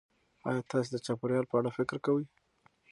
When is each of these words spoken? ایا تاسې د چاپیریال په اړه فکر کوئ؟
ایا 0.47 0.61
تاسې 0.71 0.89
د 0.91 0.97
چاپیریال 1.05 1.45
په 1.49 1.55
اړه 1.59 1.69
فکر 1.77 1.97
کوئ؟ 2.05 2.25